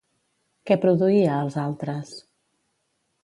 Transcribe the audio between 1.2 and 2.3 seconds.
als altres?